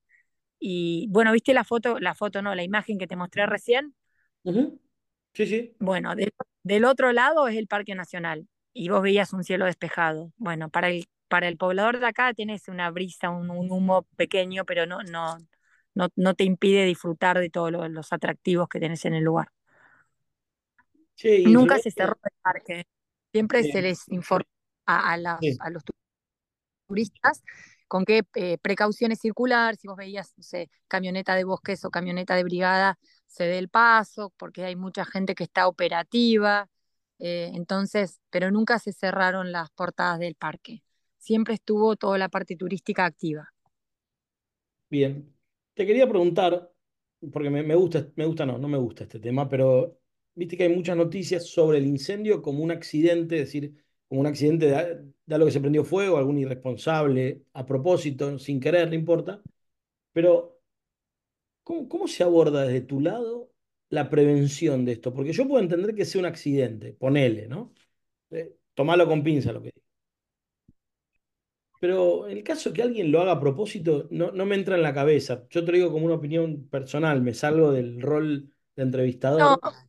y 0.60 1.08
bueno, 1.10 1.32
¿viste 1.32 1.54
la 1.54 1.64
foto? 1.64 1.98
La 2.00 2.14
foto 2.14 2.42
no, 2.42 2.54
la 2.54 2.64
imagen 2.64 2.98
que 2.98 3.06
te 3.08 3.16
mostré 3.16 3.46
recién. 3.46 3.94
Sí, 5.36 5.46
sí. 5.46 5.76
Bueno, 5.78 6.14
del, 6.14 6.32
del 6.62 6.84
otro 6.84 7.12
lado 7.12 7.46
es 7.48 7.56
el 7.56 7.66
Parque 7.66 7.94
Nacional 7.94 8.48
y 8.72 8.88
vos 8.88 9.02
veías 9.02 9.32
un 9.32 9.44
cielo 9.44 9.66
despejado. 9.66 10.32
Bueno, 10.38 10.70
para 10.70 10.88
el, 10.88 11.06
para 11.28 11.48
el 11.48 11.56
poblador 11.58 12.00
de 12.00 12.06
acá 12.06 12.32
tienes 12.34 12.68
una 12.68 12.90
brisa, 12.90 13.30
un, 13.30 13.50
un 13.50 13.70
humo 13.70 14.06
pequeño, 14.16 14.64
pero 14.64 14.86
no, 14.86 15.02
no, 15.02 15.36
no, 15.94 16.08
no 16.16 16.34
te 16.34 16.44
impide 16.44 16.84
disfrutar 16.86 17.38
de 17.38 17.50
todos 17.50 17.70
lo- 17.70 17.88
los 17.88 18.12
atractivos 18.12 18.68
que 18.68 18.80
tenés 18.80 19.04
en 19.04 19.14
el 19.14 19.24
lugar. 19.24 19.48
Che, 21.16 21.42
Nunca 21.44 21.78
se 21.78 21.90
cerró 21.90 22.18
el 22.22 22.32
parque, 22.42 22.84
siempre 23.32 23.62
se 23.64 23.82
les 23.82 24.08
informó 24.08 24.46
a, 24.86 25.12
a 25.12 25.16
las- 25.16 25.40
Sí. 25.40 25.56
a 25.60 25.70
los 25.70 25.82
turistas 26.88 27.42
con 27.88 28.04
qué 28.04 28.22
eh, 28.34 28.58
precauciones 28.58 29.20
circular, 29.20 29.76
si 29.76 29.88
vos 29.88 29.96
veías, 29.96 30.34
camioneta 30.88 31.34
de 31.34 31.44
bosques 31.44 31.84
o 31.84 31.90
camioneta 31.90 32.34
de 32.34 32.44
brigada, 32.44 32.98
se 33.26 33.44
dé 33.44 33.58
el 33.58 33.68
paso, 33.68 34.32
porque 34.36 34.64
hay 34.64 34.76
mucha 34.76 35.04
gente 35.04 35.34
que 35.34 35.44
está 35.44 35.68
operativa, 35.68 36.68
eh, 37.18 37.50
entonces, 37.54 38.20
pero 38.30 38.50
nunca 38.50 38.78
se 38.78 38.92
cerraron 38.92 39.52
las 39.52 39.70
portadas 39.70 40.18
del 40.18 40.34
parque. 40.34 40.82
Siempre 41.18 41.54
estuvo 41.54 41.96
toda 41.96 42.18
la 42.18 42.28
parte 42.28 42.56
turística 42.56 43.04
activa. 43.04 43.52
Bien. 44.88 45.34
Te 45.74 45.86
quería 45.86 46.08
preguntar, 46.08 46.72
porque 47.32 47.50
me, 47.50 47.62
me 47.62 47.74
gusta, 47.74 48.10
me 48.16 48.24
gusta, 48.24 48.46
no, 48.46 48.58
no 48.58 48.68
me 48.68 48.78
gusta 48.78 49.04
este 49.04 49.20
tema, 49.20 49.48
pero 49.48 50.00
viste 50.34 50.56
que 50.56 50.64
hay 50.64 50.74
muchas 50.74 50.96
noticias 50.96 51.46
sobre 51.46 51.78
el 51.78 51.86
incendio 51.86 52.40
como 52.42 52.62
un 52.62 52.70
accidente, 52.70 53.36
es 53.36 53.46
decir, 53.46 53.84
como 54.08 54.20
un 54.22 54.26
accidente 54.26 54.66
de, 54.66 55.12
de 55.26 55.34
algo 55.34 55.46
que 55.46 55.52
se 55.52 55.60
prendió 55.60 55.84
fuego, 55.84 56.18
algún 56.18 56.38
irresponsable, 56.38 57.44
a 57.54 57.66
propósito, 57.66 58.38
sin 58.38 58.60
querer, 58.60 58.88
no 58.88 58.94
importa. 58.94 59.42
Pero, 60.12 60.60
¿cómo, 61.62 61.88
cómo 61.88 62.08
se 62.08 62.22
aborda 62.22 62.64
desde 62.64 62.80
tu 62.82 63.00
lado 63.00 63.50
la 63.90 64.08
prevención 64.10 64.84
de 64.84 64.92
esto? 64.92 65.12
Porque 65.14 65.32
yo 65.32 65.46
puedo 65.48 65.62
entender 65.62 65.94
que 65.94 66.04
sea 66.04 66.20
un 66.20 66.26
accidente, 66.26 66.92
ponele, 66.94 67.48
¿no? 67.48 67.72
Eh, 68.30 68.56
tomalo 68.74 69.06
con 69.08 69.22
pinza 69.24 69.52
lo 69.52 69.62
que 69.62 69.72
digo. 69.74 69.86
Pero 71.78 72.26
en 72.28 72.38
el 72.38 72.44
caso 72.44 72.72
que 72.72 72.82
alguien 72.82 73.12
lo 73.12 73.20
haga 73.20 73.32
a 73.32 73.40
propósito, 73.40 74.08
no, 74.10 74.32
no 74.32 74.46
me 74.46 74.54
entra 74.56 74.76
en 74.76 74.82
la 74.82 74.94
cabeza. 74.94 75.46
Yo 75.50 75.64
te 75.64 75.72
digo 75.72 75.92
como 75.92 76.06
una 76.06 76.14
opinión 76.16 76.68
personal, 76.68 77.20
me 77.22 77.34
salgo 77.34 77.70
del 77.72 78.00
rol 78.00 78.50
de 78.76 78.82
entrevistador. 78.82 79.60
no, 79.62 79.85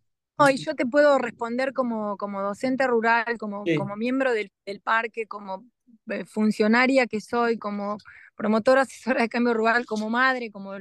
y 0.51 0.58
yo 0.58 0.75
te 0.75 0.86
puedo 0.86 1.17
responder 1.17 1.74
como, 1.74 2.17
como 2.17 2.41
docente 2.41 2.86
rural, 2.88 3.38
como, 3.39 3.63
Sí, 3.65 3.75
como 3.75 3.96
miembro 3.96 4.34
del, 4.34 4.51
del 4.65 4.82
parque, 4.82 5.27
como 5.27 5.65
eh, 6.08 6.25
funcionaria 6.25 7.08
que 7.08 7.22
soy, 7.22 7.58
como 7.58 7.98
promotora 8.36 8.82
asesora 8.84 9.22
de 9.22 9.29
cambio 9.29 9.53
rural, 9.53 9.86
como 9.86 10.10
madre, 10.10 10.51
como 10.51 10.74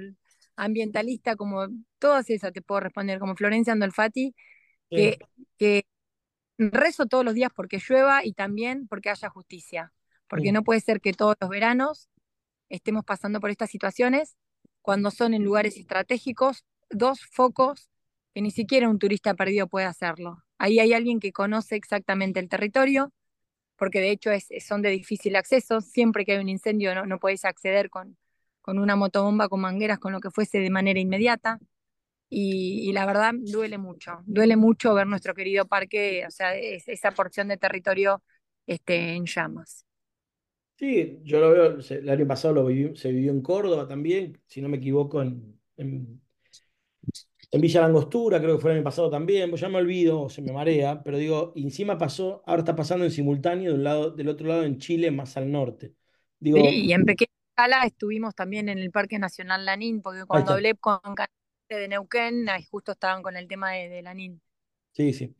ambientalista, 0.57 1.37
como 1.37 1.69
todas 1.99 2.29
esas 2.31 2.53
te 2.53 2.63
puedo 2.63 2.81
responder, 2.81 3.19
como 3.19 3.35
Florencia 3.37 3.73
Andolfati, 3.73 4.35
sí, 4.91 4.97
que, 4.97 5.19
que 5.59 5.87
rezo 6.59 7.07
todos 7.07 7.25
los 7.25 7.35
días 7.35 7.51
porque 7.55 7.79
llueva 7.79 8.25
y 8.25 8.33
también 8.33 8.87
porque 8.89 9.11
haya 9.11 9.29
justicia, 9.31 9.93
porque 10.29 10.53
no 10.53 10.63
puede 10.65 10.81
ser 10.81 11.01
que 11.01 11.13
todos 11.13 11.37
los 11.41 11.51
veranos 11.51 12.09
estemos 12.69 13.05
pasando 13.05 13.41
por 13.41 13.51
estas 13.51 13.71
situaciones 13.71 14.37
cuando 14.83 15.11
son 15.11 15.35
en 15.35 15.45
lugares 15.45 15.77
estratégicos, 15.77 16.65
dos 16.91 17.21
focos 17.33 17.91
que 18.37 18.43
ni 18.43 18.51
siquiera 18.51 18.91
un 18.91 18.99
turista 18.99 19.33
perdido 19.33 19.67
puede 19.67 19.87
hacerlo. 19.87 20.45
Ahí 20.59 20.79
hay 20.79 20.93
alguien 20.93 21.21
que 21.21 21.33
conoce 21.33 21.75
exactamente 21.75 22.39
el 22.39 22.51
territorio, 22.51 23.11
porque 23.77 23.99
de 24.01 24.11
hecho 24.11 24.31
es, 24.31 24.49
son 24.67 24.83
de 24.83 24.91
difícil 24.91 25.37
acceso, 25.37 25.81
siempre 25.81 26.27
que 26.27 26.33
hay 26.33 26.41
un 26.41 26.51
incendio 26.51 26.95
no, 26.95 27.07
no 27.07 27.19
podéis 27.19 27.47
acceder 27.47 27.89
con, 27.89 28.19
con 28.61 28.79
una 28.79 28.95
motobomba, 28.95 29.49
con 29.49 29.63
mangueras, 29.63 29.99
con 29.99 30.13
lo 30.13 30.21
que 30.21 30.31
fuese 30.31 30.59
de 30.59 30.69
manera 30.69 31.01
inmediata. 31.01 31.59
Y, 32.29 32.93
la 32.93 33.07
verdad 33.07 33.33
duele 33.39 33.79
mucho, 33.79 34.21
duele 34.27 34.57
mucho 34.57 34.93
ver 34.93 35.07
nuestro 35.07 35.35
querido 35.35 35.67
parque, 35.67 36.27
o 36.29 36.31
sea, 36.31 36.55
es- 36.57 36.89
esa 36.89 37.13
porción 37.13 37.49
de 37.49 37.57
territorio 37.57 38.23
este, 38.67 39.15
en 39.15 39.25
llamas. 39.25 39.87
Sí, 40.79 41.21
yo 41.25 41.41
lo 41.41 41.51
veo, 41.53 41.79
el 41.89 42.09
año 42.11 42.27
pasado 42.27 42.69
se 42.97 43.11
vivió 43.11 43.31
en 43.33 43.41
Córdoba 43.41 43.89
también, 43.89 44.39
si 44.47 44.61
no 44.61 44.69
me 44.69 44.77
equivoco, 44.77 45.23
en, 45.23 45.59
en 47.51 47.61
Villa 47.61 47.81
Langostura, 47.83 48.41
creo 48.41 48.57
que 48.57 48.63
fue 48.63 48.71
el 48.73 48.77
año 48.79 48.85
pasado 48.85 49.11
también, 49.11 49.51
pues 49.51 49.61
ya 49.63 49.69
me 49.69 49.79
olvido, 49.79 50.29
se 50.29 50.43
me 50.43 50.53
marea, 50.53 51.03
pero 51.03 51.19
digo, 51.19 51.53
encima 51.57 51.99
pasó, 51.99 52.43
ahora 52.47 52.61
está 52.63 52.77
pasando 52.77 53.05
en 53.05 53.11
simultáneo 53.13 53.71
de 53.73 53.77
un 53.79 53.85
lado, 53.85 54.11
del 54.11 54.29
otro 54.29 54.47
lado 54.49 54.65
en 54.65 54.79
Chile, 54.79 55.11
más 55.11 55.37
al 55.37 55.51
norte. 55.51 55.95
Sí, 56.55 56.61
y 56.87 56.93
en 56.93 57.05
pequeña 57.05 57.29
escala 57.51 57.85
estuvimos 57.85 58.35
también 58.35 58.69
en 58.69 58.79
el 58.79 58.91
Parque 58.91 59.19
Nacional 59.19 59.65
Lanín, 59.65 60.01
porque 60.03 60.25
cuando 60.27 60.53
hablé 60.53 60.75
con 60.75 61.01
de 61.69 61.89
Neuquén, 61.89 62.49
ahí 62.49 62.65
justo 62.71 62.93
estaban 62.93 63.23
con 63.23 63.37
el 63.37 63.47
tema 63.49 63.73
de, 63.73 63.89
de 63.89 64.03
Lanín. 64.03 64.41
sí, 64.93 65.13
sí. 65.13 65.35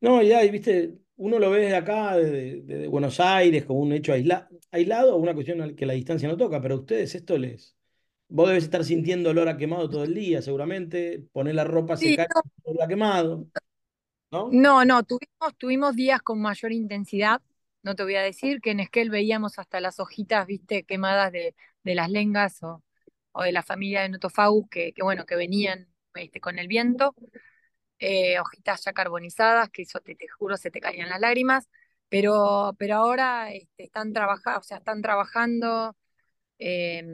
No, 0.00 0.22
ya, 0.22 0.44
y 0.44 0.50
viste, 0.50 0.98
uno 1.16 1.38
lo 1.38 1.50
ve 1.50 1.60
desde 1.62 1.76
acá, 1.76 2.16
desde, 2.16 2.62
desde 2.62 2.88
Buenos 2.88 3.20
Aires, 3.20 3.64
como 3.66 3.80
un 3.80 3.92
hecho 3.92 4.12
aisla- 4.14 4.48
aislado, 4.72 5.16
una 5.16 5.34
cuestión 5.34 5.76
que 5.76 5.86
la 5.86 5.94
distancia 5.94 6.28
no 6.28 6.36
toca, 6.38 6.60
pero 6.62 6.76
a 6.76 6.78
ustedes 6.80 7.14
esto 7.16 7.38
les... 7.38 7.76
Vos 8.34 8.48
debes 8.48 8.64
estar 8.64 8.84
sintiendo 8.84 9.30
olor 9.30 9.48
a 9.48 9.56
quemado 9.58 9.90
todo 9.90 10.04
el 10.04 10.14
día, 10.14 10.42
seguramente, 10.42 11.20
poner 11.32 11.54
la 11.54 11.64
ropa 11.64 11.96
Sí, 11.96 12.16
secar, 12.16 12.28
olor 12.64 12.82
a 12.82 12.88
quemado, 12.88 13.46
¿no? 14.32 14.44
no, 14.50 14.84
no, 14.84 15.02
tuvimos, 15.04 15.56
tuvimos 15.58 15.96
días 15.96 16.20
con 16.22 16.40
mayor 16.40 16.72
intensidad, 16.72 17.40
no 17.82 17.94
te 17.94 18.02
voy 18.04 18.16
a 18.16 18.22
decir, 18.22 18.60
que 18.60 18.70
en 18.72 18.80
Esquel 18.80 19.10
veíamos 19.10 19.58
hasta 19.58 19.80
las 19.80 19.98
hojitas, 20.00 20.46
viste, 20.46 20.84
quemadas 20.84 21.32
de, 21.32 21.54
de 21.84 21.94
las 21.94 22.10
lengas 22.10 22.62
o, 22.62 22.82
o 23.32 23.42
de 23.42 23.52
la 23.52 23.62
familia 23.62 24.02
de 24.02 24.10
Notofagus, 24.10 24.68
que, 24.70 24.92
que 24.92 25.02
bueno, 25.02 25.24
que 25.26 25.36
venían 25.36 25.88
este, 26.14 26.40
con 26.40 26.58
el 26.58 26.68
viento. 26.68 27.14
eh, 28.00 28.40
hojitas 28.40 28.84
ya 28.84 28.92
carbonizadas, 28.94 29.70
que 29.70 29.82
eso 29.82 30.00
te, 30.00 30.14
te 30.16 30.28
juro 30.28 30.56
se 30.58 30.70
te 30.70 30.80
caían 30.80 31.08
las 31.10 31.20
lágrimas, 31.20 31.68
pero, 32.08 32.74
pero 32.78 32.96
ahora 32.96 33.52
este, 33.52 33.84
están, 33.84 34.12
trabaja, 34.14 34.58
o 34.58 34.62
sea, 34.64 34.78
están 34.78 35.02
trabajando, 35.02 35.96
eh, 36.64 37.04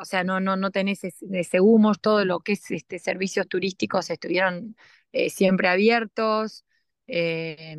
o 0.00 0.04
sea, 0.04 0.24
no, 0.24 0.40
no, 0.40 0.56
no 0.56 0.70
tenés 0.70 1.04
ese, 1.04 1.60
humo, 1.60 1.94
todo 1.94 2.24
lo 2.24 2.40
que 2.40 2.52
es 2.52 2.70
este, 2.70 2.98
servicios 2.98 3.46
turísticos 3.48 4.08
estuvieron 4.10 4.76
eh, 5.12 5.30
siempre 5.30 5.68
abiertos. 5.68 6.64
eh, 7.06 7.76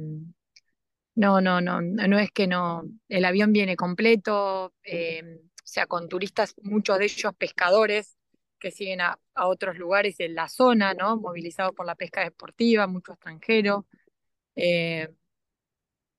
no, 1.16 1.40
no, 1.42 1.62
no, 1.62 1.82
no 1.82 2.20
es 2.20 2.32
que 2.32 2.48
no, 2.48 2.84
el 3.08 3.26
avión 3.26 3.54
viene 3.54 3.76
completo, 3.78 4.74
eh, 4.84 5.40
o 5.44 5.68
sea, 5.68 5.88
con 5.88 6.10
turistas, 6.10 6.54
muchos 6.62 7.00
de 7.00 7.06
ellos 7.06 7.34
pescadores 7.38 8.18
que 8.60 8.72
siguen 8.72 9.02
a, 9.02 9.18
a 9.34 9.48
otros 9.48 9.78
lugares 9.78 10.20
en 10.20 10.36
la 10.36 10.50
zona, 10.50 10.94
¿no? 10.94 11.18
Movilizados 11.18 11.74
por 11.74 11.86
la 11.86 11.96
pesca 11.96 12.22
deportiva, 12.24 12.88
mucho 12.88 13.14
extranjero. 13.14 13.88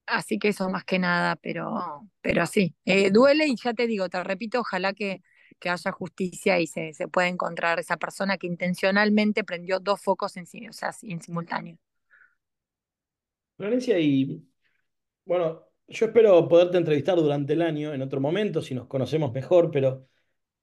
Así 0.07 0.39
que 0.39 0.49
eso 0.49 0.69
más 0.71 0.85
que 0.85 0.99
nada, 0.99 1.37
pero, 1.37 2.09
pero 2.21 2.47
sí, 2.47 2.75
eh, 2.85 3.11
duele 3.11 3.47
y 3.47 3.57
ya 3.63 3.75
te 3.75 3.87
digo, 3.87 4.09
te 4.09 4.23
repito, 4.25 4.61
ojalá 4.61 4.93
que, 4.95 5.23
que 5.59 5.71
haya 5.71 5.93
justicia 5.93 6.61
y 6.61 6.67
se, 6.67 6.93
se 6.95 7.09
pueda 7.09 7.29
encontrar 7.29 7.79
esa 7.81 7.97
persona 7.97 8.39
que 8.39 8.47
intencionalmente 8.47 9.45
prendió 9.45 9.81
dos 9.81 10.01
focos 10.03 10.37
en, 10.37 10.45
o 10.71 10.73
sea, 10.73 10.93
en 11.03 11.21
simultáneo. 11.23 11.79
Florencia, 13.57 13.99
y 13.99 14.47
bueno, 15.27 15.65
yo 15.89 16.07
espero 16.07 16.49
poderte 16.49 16.79
entrevistar 16.79 17.17
durante 17.19 17.55
el 17.55 17.63
año, 17.63 17.95
en 17.95 18.03
otro 18.03 18.21
momento, 18.21 18.63
si 18.63 18.75
nos 18.75 18.89
conocemos 18.89 19.33
mejor, 19.33 19.71
pero 19.73 20.09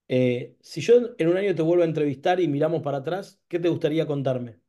eh, 0.10 0.58
si 0.62 0.82
yo 0.82 1.16
en 1.20 1.30
un 1.30 1.38
año 1.38 1.56
te 1.56 1.64
vuelvo 1.64 1.84
a 1.84 1.88
entrevistar 1.88 2.40
y 2.42 2.50
miramos 2.50 2.84
para 2.84 3.00
atrás, 3.00 3.42
¿qué 3.50 3.60
te 3.60 3.70
gustaría 3.70 4.08
contarme? 4.08 4.60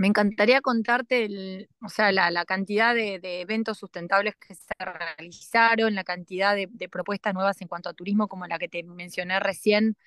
Me 0.00 0.06
encantaría 0.06 0.62
contarte 0.62 1.68
o 1.82 1.90
sea, 1.90 2.10
la, 2.10 2.44
cantidad 2.46 2.94
de, 2.94 3.20
eventos 3.42 3.76
sustentables 3.76 4.34
que 4.36 4.54
se 4.54 4.72
realizaron, 4.78 5.94
la 5.94 6.04
cantidad 6.04 6.56
de, 6.56 6.88
propuestas 6.88 7.34
nuevas 7.34 7.60
en 7.60 7.68
cuanto 7.68 7.90
a 7.90 7.92
turismo, 7.94 8.26
como 8.26 8.46
la 8.46 8.58
que 8.58 8.68
te 8.68 8.82
mencioné 8.82 9.38
recién, 9.40 9.98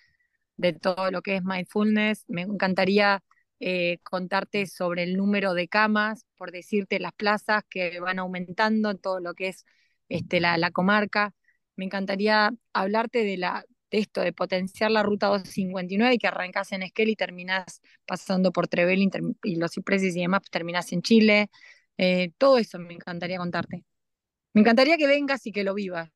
de 0.58 0.74
todo 0.74 1.12
lo 1.12 1.22
que 1.22 1.36
es 1.38 1.44
mindfulness. 1.44 2.26
Me 2.28 2.42
encantaría 2.42 3.24
eh, 3.60 4.00
contarte 4.04 4.66
sobre 4.66 5.04
el 5.04 5.16
número 5.16 5.54
de 5.54 5.68
camas, 5.68 6.26
por 6.38 6.52
decirte 6.52 7.00
las 7.00 7.14
plazas 7.14 7.64
que 7.70 8.00
van 8.00 8.18
aumentando 8.18 8.90
en 8.92 8.98
todo 9.00 9.20
lo 9.20 9.36
que 9.36 9.50
es 9.50 9.66
este, 10.10 10.40
la, 10.40 10.58
la 10.58 10.72
comarca. 10.72 11.36
Me 11.76 11.86
encantaría 11.86 12.52
hablarte 12.74 13.24
de, 13.24 13.38
la, 13.38 13.64
de 13.94 14.00
esto, 14.00 14.22
de 14.22 14.34
potenciar 14.34 14.90
la 14.90 15.04
ruta 15.04 15.28
259 15.28 16.16
y 16.16 16.18
que 16.18 16.28
arrancas 16.28 16.72
en 16.72 16.82
Esquel 16.82 17.10
y 17.10 17.16
terminas 17.16 17.80
pasando 18.08 18.52
por 18.52 18.68
Trevel 18.68 19.08
y 19.44 19.56
los 19.56 19.72
cipreses 19.72 20.16
y 20.16 20.22
demás, 20.22 20.42
pues 20.42 20.50
terminas 20.50 20.92
en 20.94 21.04
Chile. 21.04 21.52
Eh, 22.00 22.32
todo 22.40 22.58
eso 22.58 22.80
me 22.80 22.96
encantaría 22.96 23.38
contarte. 23.38 23.86
Me 24.54 24.62
encantaría 24.62 24.98
que 24.98 25.06
vengas 25.06 25.46
y 25.46 25.52
que 25.52 25.64
lo 25.64 25.76
vivas. 25.76 26.10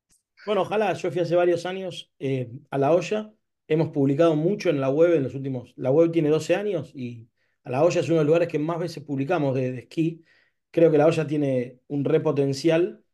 Bueno, 0.44 0.62
ojalá. 0.62 0.92
Yo 0.94 1.10
fui 1.12 1.20
hace 1.20 1.36
varios 1.36 1.66
años 1.66 2.10
eh, 2.18 2.50
a 2.70 2.78
La 2.78 2.92
Olla. 2.92 3.32
Hemos 3.68 3.90
publicado 3.90 4.34
mucho 4.34 4.70
en 4.70 4.80
la 4.80 4.90
web 4.90 5.14
en 5.14 5.22
los 5.22 5.36
últimos. 5.36 5.72
La 5.76 5.92
web 5.92 6.10
tiene 6.10 6.30
12 6.30 6.56
años 6.56 6.90
y 6.96 7.28
a 7.62 7.70
La 7.70 7.84
Olla 7.84 8.00
es 8.00 8.08
uno 8.08 8.16
de 8.16 8.24
los 8.24 8.26
lugares 8.26 8.48
que 8.48 8.58
más 8.58 8.80
veces 8.80 9.04
publicamos 9.04 9.54
de, 9.54 9.70
de 9.70 9.78
esquí. 9.80 10.24
Creo 10.72 10.90
que 10.90 10.98
La 10.98 11.06
Olla 11.06 11.26
tiene 11.28 11.78
un 11.86 12.04
repotencial. 12.04 13.04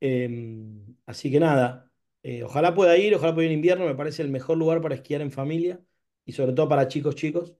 Em, 0.00 0.96
así 1.06 1.30
que 1.30 1.38
nada, 1.38 1.91
eh, 2.22 2.42
ojalá 2.44 2.74
pueda 2.74 2.96
ir, 2.96 3.14
ojalá 3.14 3.34
pueda 3.34 3.46
ir 3.46 3.52
en 3.52 3.58
invierno, 3.58 3.86
me 3.86 3.94
parece 3.94 4.22
el 4.22 4.30
mejor 4.30 4.56
lugar 4.58 4.80
para 4.80 4.94
esquiar 4.94 5.20
en 5.22 5.30
familia 5.32 5.80
y 6.24 6.32
sobre 6.32 6.52
todo 6.52 6.68
para 6.68 6.88
chicos 6.88 7.14
chicos. 7.16 7.54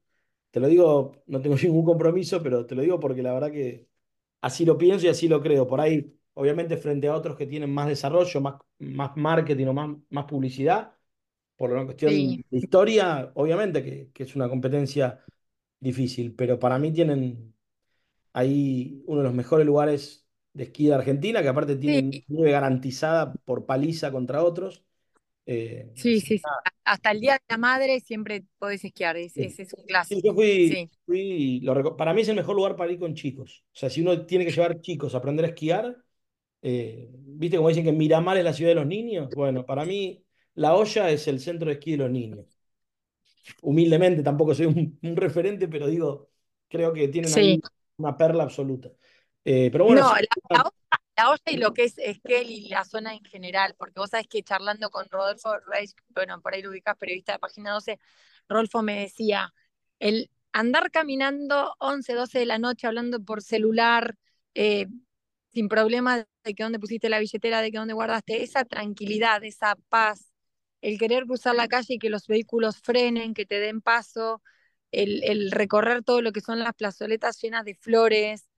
Te 0.51 0.61
lo 0.61 0.69
digo, 0.69 1.23
no 1.27 1.41
tengo 1.41 1.57
ningún 1.63 1.85
compromiso, 1.85 2.43
pero 2.43 2.67
te 2.67 2.75
lo 2.75 2.83
digo 2.83 3.01
porque 3.01 3.23
la 3.23 3.33
verdad 3.35 3.51
que 3.53 3.89
así 4.41 4.65
lo 4.65 4.79
pienso 4.79 5.07
y 5.07 5.11
así 5.11 5.29
lo 5.29 5.43
creo. 5.43 5.67
Por 5.67 5.81
ahí, 5.81 6.15
obviamente, 6.35 6.77
frente 6.77 7.09
a 7.09 7.15
otros 7.17 7.37
que 7.37 7.47
tienen 7.47 7.73
más 7.73 7.89
desarrollo, 7.89 8.41
más, 8.41 8.57
más 8.79 9.17
marketing 9.17 9.67
o 9.69 9.73
más, 9.75 9.97
más 10.11 10.25
publicidad, 10.27 10.95
por 11.57 11.73
una 11.73 11.85
cuestión 11.85 12.45
de 12.51 12.59
historia, 12.59 13.33
obviamente 13.35 13.83
que, 13.85 14.11
que 14.13 14.25
es 14.25 14.37
una 14.37 14.49
competencia 14.49 15.21
difícil, 15.81 16.35
pero 16.35 16.59
para 16.59 16.79
mí 16.79 16.93
tienen 16.93 17.55
ahí 18.33 19.03
uno 19.07 19.19
de 19.21 19.25
los 19.25 19.35
mejores 19.35 19.67
lugares 19.67 20.22
de 20.53 20.65
esquí 20.65 20.87
de 20.87 20.95
Argentina, 20.95 21.43
que 21.43 21.49
aparte 21.49 21.77
tiene 21.77 22.25
nieve 22.29 22.51
garantizada 22.51 23.33
por 23.33 23.67
paliza 23.67 24.13
contra 24.13 24.43
otros. 24.43 24.85
Eh, 25.45 25.91
sí, 25.95 26.21
sí, 26.21 26.41
hasta 26.85 27.11
el 27.11 27.21
Día 27.21 27.33
de 27.33 27.41
la 27.49 27.59
Madre 27.59 28.01
siempre 28.01 28.45
podés 28.59 28.85
esquiar, 28.85 29.17
ese 29.17 29.47
es 29.47 29.73
un 29.77 29.85
clásico. 29.85 30.21
Sí, 30.21 30.27
yo 30.27 30.35
fui, 30.35 30.91
fui 31.05 31.67
para 31.97 32.15
mí 32.15 32.21
es 32.21 32.29
el 32.29 32.37
mejor 32.37 32.55
lugar 32.55 32.77
para 32.77 32.93
ir 32.93 32.99
con 32.99 33.15
chicos. 33.15 33.65
O 33.69 33.77
sea, 33.77 33.91
si 33.91 34.03
uno 34.03 34.25
tiene 34.27 34.45
que 34.45 34.53
llevar 34.53 34.81
chicos 34.81 35.15
a 35.15 35.19
aprender 35.19 35.45
a 35.45 35.49
esquiar, 35.49 35.97
eh, 36.63 37.09
¿viste 37.13 37.57
como 37.57 37.69
dicen 37.69 37.85
que 37.85 37.93
Miramar 37.93 38.37
es 38.37 38.45
la 38.45 38.53
ciudad 38.53 38.71
de 38.71 38.77
los 38.77 38.87
niños? 38.87 39.29
Bueno, 39.35 39.67
para 39.67 39.85
mí 39.85 40.25
La 40.55 40.75
Olla 40.75 41.11
es 41.11 41.27
el 41.27 41.41
centro 41.41 41.69
de 41.69 41.75
esquí 41.75 41.93
de 41.93 41.99
los 41.99 42.11
niños. 42.11 42.47
Humildemente, 43.63 44.23
tampoco 44.23 44.55
soy 44.55 44.67
un, 44.67 45.17
referente, 45.17 45.67
pero 45.67 45.89
digo, 45.89 46.31
creo 46.69 46.93
que 46.93 47.09
tienen 47.09 47.61
una 47.97 48.17
perla 48.17 48.45
absoluta. 48.45 48.91
Eh, 49.45 49.71
pero 49.73 49.85
bueno, 49.85 50.03
no, 50.03 50.15
la, 51.17 51.31
olla, 51.31 51.43
y 51.47 51.57
lo 51.57 51.75
que 51.75 51.85
es 51.85 51.99
Esquel 51.99 52.51
y 52.51 52.69
la 52.69 52.85
zona 52.85 53.15
en 53.15 53.25
general, 53.25 53.75
porque 53.77 53.99
vos 53.99 54.11
sabés 54.11 54.29
que 54.29 54.43
charlando 54.43 54.91
con 54.91 55.09
Rodolfo 55.09 55.59
Reis, 55.67 55.95
bueno, 56.11 56.41
por 56.41 56.55
ahí 56.55 56.63
lo 56.63 56.71
ubicás, 56.71 56.97
periodista 56.97 57.33
de 57.33 57.39
Página 57.39 57.73
12, 57.73 57.99
Rodolfo 58.49 58.83
me 58.83 59.01
decía, 59.01 59.53
el 59.99 60.31
andar 60.53 60.91
caminando 60.91 61.75
11, 61.79 62.15
12 62.15 62.39
de 62.39 62.47
la 62.47 62.59
noche 62.59 62.87
hablando 62.87 63.21
por 63.25 63.43
celular, 63.43 64.17
eh, 64.55 64.87
sin 65.53 65.69
problema 65.69 66.27
de 66.45 66.55
que 66.55 66.63
dónde 66.63 66.79
pusiste 66.79 67.09
la 67.09 67.19
billetera, 67.19 67.61
de 67.61 67.71
que 67.71 67.79
dónde 67.79 67.95
guardaste, 67.95 68.43
esa 68.43 68.65
tranquilidad, 68.65 69.43
esa 69.45 69.77
paz, 69.89 70.33
el 70.81 70.99
querer 70.99 71.25
cruzar 71.25 71.55
la 71.55 71.69
calle 71.69 71.95
y 71.95 71.99
que 71.99 72.11
los 72.11 72.27
vehículos 72.27 72.81
frenen, 72.81 73.35
que 73.35 73.47
te 73.47 73.61
den 73.61 73.81
paso, 73.81 74.43
el, 74.93 75.23
el 75.25 75.51
recorrer 75.51 76.03
todo 76.03 76.23
lo 76.23 76.33
que 76.33 76.41
son 76.41 76.59
las 76.59 76.75
plazoletas 76.75 77.41
llenas 77.41 77.65
de 77.65 77.75
flores, 77.75 78.49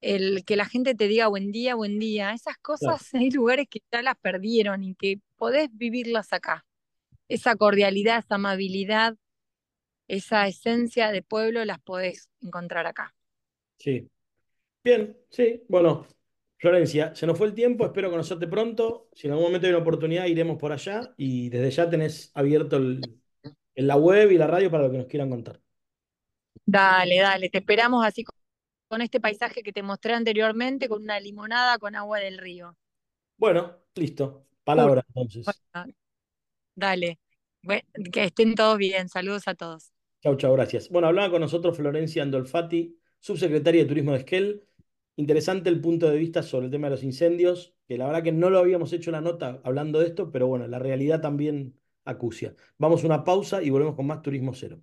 el 0.00 0.44
que 0.44 0.56
la 0.56 0.66
gente 0.66 0.94
te 0.94 1.08
diga 1.08 1.28
buen 1.28 1.52
día, 1.52 1.74
buen 1.74 1.98
día, 1.98 2.32
esas 2.32 2.56
cosas 2.58 3.08
hay 3.14 3.30
lugares 3.30 3.66
que 3.68 3.80
ya 3.92 4.02
las 4.02 4.16
perdieron 4.16 4.84
y 4.84 4.94
que 4.94 5.20
podés 5.36 5.68
vivirlas 5.72 6.32
acá. 6.32 6.64
Esa 7.28 7.56
cordialidad, 7.56 8.18
esa 8.18 8.36
amabilidad, 8.36 9.16
esa 10.08 10.46
esencia 10.46 11.10
de 11.10 11.22
pueblo 11.22 11.64
las 11.64 11.80
podés 11.80 12.28
encontrar 12.40 12.86
acá. 12.86 13.14
Sí. 13.78 14.08
Bien, 14.84 15.16
sí. 15.30 15.64
Bueno, 15.68 16.06
Florencia, 16.58 17.14
se 17.14 17.26
nos 17.26 17.36
fue 17.36 17.48
el 17.48 17.54
tiempo, 17.54 17.84
espero 17.84 18.10
conocerte 18.10 18.46
pronto. 18.46 19.08
Si 19.12 19.26
en 19.26 19.32
algún 19.32 19.46
momento 19.48 19.66
hay 19.66 19.72
una 19.72 19.82
oportunidad, 19.82 20.26
iremos 20.26 20.58
por 20.58 20.72
allá 20.72 21.12
y 21.16 21.48
desde 21.48 21.70
ya 21.70 21.90
tenés 21.90 22.30
abierto 22.34 22.76
el, 22.76 23.00
la 23.74 23.96
web 23.96 24.30
y 24.30 24.38
la 24.38 24.46
radio 24.46 24.70
para 24.70 24.84
lo 24.84 24.90
que 24.90 24.98
nos 24.98 25.06
quieran 25.06 25.30
contar. 25.30 25.60
Dale, 26.64 27.18
dale, 27.18 27.48
te 27.48 27.58
esperamos 27.58 28.04
así 28.04 28.24
con 28.88 29.02
este 29.02 29.20
paisaje 29.20 29.62
que 29.62 29.72
te 29.72 29.82
mostré 29.82 30.14
anteriormente, 30.14 30.88
con 30.88 31.02
una 31.02 31.20
limonada 31.20 31.78
con 31.78 31.94
agua 31.94 32.18
del 32.18 32.38
río. 32.38 32.76
Bueno, 33.36 33.76
listo. 33.94 34.46
Palabra 34.64 35.04
entonces. 35.08 35.46
dale. 36.74 37.18
que 38.12 38.24
estén 38.24 38.54
todos 38.54 38.78
bien. 38.78 39.08
Saludos 39.08 39.46
a 39.46 39.54
todos. 39.54 39.92
Chau, 40.22 40.36
chau, 40.36 40.52
gracias. 40.54 40.88
Bueno, 40.88 41.08
hablaba 41.08 41.30
con 41.30 41.40
nosotros 41.40 41.76
Florencia 41.76 42.22
Andolfati, 42.22 42.98
subsecretaria 43.20 43.82
de 43.82 43.88
Turismo 43.88 44.12
de 44.12 44.18
Esquel. 44.18 44.64
Interesante 45.16 45.70
el 45.70 45.80
punto 45.80 46.10
de 46.10 46.18
vista 46.18 46.42
sobre 46.42 46.66
el 46.66 46.72
tema 46.72 46.88
de 46.88 46.92
los 46.92 47.02
incendios, 47.02 47.74
que 47.86 47.96
la 47.96 48.06
verdad 48.06 48.22
que 48.22 48.32
no 48.32 48.50
lo 48.50 48.58
habíamos 48.58 48.92
hecho 48.92 49.10
la 49.10 49.20
nota 49.20 49.60
hablando 49.64 50.00
de 50.00 50.08
esto, 50.08 50.30
pero 50.30 50.46
bueno, 50.46 50.66
la 50.66 50.78
realidad 50.78 51.20
también 51.20 51.78
acucia. 52.04 52.54
Vamos 52.78 53.02
a 53.02 53.06
una 53.06 53.24
pausa 53.24 53.62
y 53.62 53.70
volvemos 53.70 53.94
con 53.94 54.06
más 54.06 54.22
Turismo 54.22 54.52
Cero. 54.54 54.82